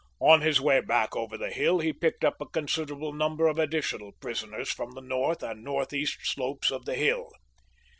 On 0.19 0.41
his 0.41 0.59
way 0.59 0.81
back 0.81 1.15
over 1.15 1.37
the 1.37 1.51
hill 1.51 1.77
he 1.77 1.93
picked 1.93 2.25
up 2.25 2.41
a 2.41 2.47
considerable 2.49 3.13
number 3.13 3.47
of 3.47 3.59
additional 3.59 4.13
prisoners 4.19 4.71
from 4.71 4.93
the 4.95 4.99
north 5.01 5.43
and 5.43 5.63
northeast 5.63 6.17
slopes 6.23 6.71
of 6.71 6.85
the 6.85 6.95
hill. 6.95 7.29